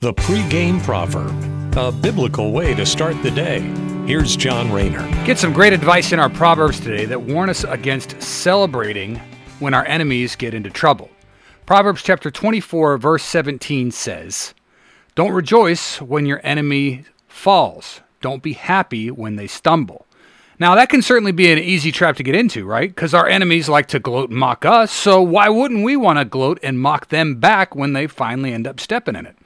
[0.00, 3.60] The pregame proverb, a biblical way to start the day.
[4.06, 5.00] Here's John Rayner.
[5.24, 9.18] Get some great advice in our proverbs today that warn us against celebrating
[9.58, 11.08] when our enemies get into trouble.
[11.64, 14.52] Proverbs chapter 24 verse 17 says,
[15.14, 18.02] "Don't rejoice when your enemy falls.
[18.20, 20.04] Don't be happy when they stumble."
[20.58, 22.88] Now, that can certainly be an easy trap to get into, right?
[22.88, 26.24] Because our enemies like to gloat and mock us, so why wouldn't we want to
[26.24, 29.36] gloat and mock them back when they finally end up stepping in it?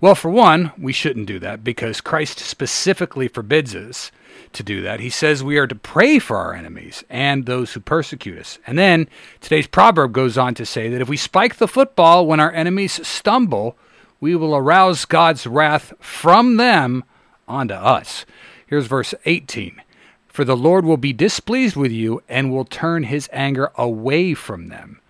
[0.00, 4.12] Well, for one, we shouldn't do that because Christ specifically forbids us
[4.52, 5.00] to do that.
[5.00, 8.60] He says we are to pray for our enemies and those who persecute us.
[8.64, 9.08] And then
[9.40, 13.06] today's proverb goes on to say that if we spike the football when our enemies
[13.06, 13.76] stumble,
[14.20, 17.02] we will arouse God's wrath from them
[17.48, 18.24] onto us.
[18.68, 19.82] Here's verse 18
[20.28, 24.68] For the Lord will be displeased with you and will turn his anger away from
[24.68, 25.00] them.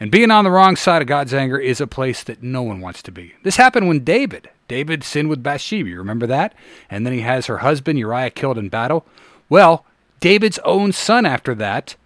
[0.00, 2.80] And being on the wrong side of God's anger is a place that no one
[2.80, 3.34] wants to be.
[3.42, 5.88] This happened when David, David sinned with Bathsheba.
[5.88, 6.54] You remember that?
[6.88, 9.04] And then he has her husband Uriah killed in battle.
[9.48, 9.84] Well,
[10.20, 11.96] David's own son after that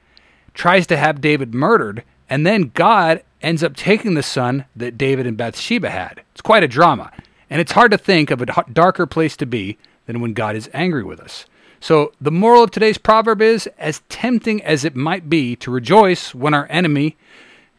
[0.54, 5.26] tries to have David murdered, and then God ends up taking the son that David
[5.26, 6.22] and Bathsheba had.
[6.32, 7.10] It's quite a drama.
[7.50, 10.70] And it's hard to think of a darker place to be than when God is
[10.72, 11.46] angry with us.
[11.80, 16.32] So, the moral of today's proverb is as tempting as it might be to rejoice
[16.32, 17.16] when our enemy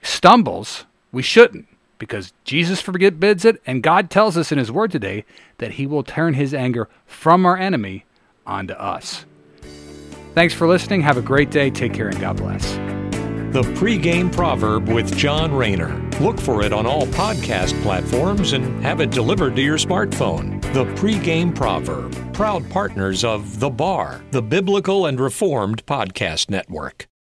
[0.03, 5.25] stumbles, we shouldn't because Jesus forbids it, and God tells us in His Word today
[5.59, 8.05] that He will turn His anger from our enemy
[8.45, 9.25] onto us.
[10.33, 11.01] Thanks for listening.
[11.01, 11.69] Have a great day.
[11.69, 12.73] Take care and God bless.
[13.53, 16.01] The pregame proverb with John Rayner.
[16.19, 20.59] Look for it on all podcast platforms and have it delivered to your smartphone.
[20.73, 27.07] The pregame proverb, proud partners of The Bar, the Biblical and Reformed Podcast Network.